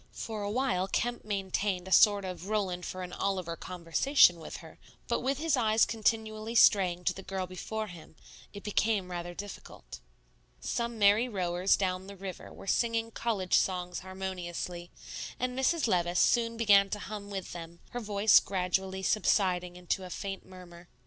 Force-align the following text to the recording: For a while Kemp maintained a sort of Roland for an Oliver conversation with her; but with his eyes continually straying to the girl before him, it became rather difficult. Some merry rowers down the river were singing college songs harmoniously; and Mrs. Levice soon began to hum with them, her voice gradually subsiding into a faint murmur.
For 0.13 0.41
a 0.41 0.49
while 0.49 0.87
Kemp 0.87 1.25
maintained 1.25 1.87
a 1.87 1.91
sort 1.91 2.25
of 2.25 2.47
Roland 2.49 2.87
for 2.87 3.03
an 3.03 3.13
Oliver 3.13 3.55
conversation 3.55 4.39
with 4.39 4.57
her; 4.57 4.79
but 5.07 5.19
with 5.19 5.37
his 5.37 5.55
eyes 5.55 5.85
continually 5.85 6.55
straying 6.55 7.03
to 7.03 7.13
the 7.13 7.21
girl 7.21 7.45
before 7.45 7.85
him, 7.85 8.15
it 8.51 8.63
became 8.63 9.11
rather 9.11 9.35
difficult. 9.35 9.99
Some 10.59 10.97
merry 10.97 11.29
rowers 11.29 11.77
down 11.77 12.07
the 12.07 12.15
river 12.17 12.51
were 12.51 12.65
singing 12.65 13.11
college 13.11 13.53
songs 13.53 13.99
harmoniously; 13.99 14.89
and 15.39 15.55
Mrs. 15.55 15.85
Levice 15.87 16.17
soon 16.19 16.57
began 16.57 16.89
to 16.89 16.97
hum 16.97 17.29
with 17.29 17.51
them, 17.53 17.79
her 17.91 17.99
voice 17.99 18.39
gradually 18.39 19.03
subsiding 19.03 19.75
into 19.75 20.03
a 20.03 20.09
faint 20.09 20.43
murmur. 20.43 20.89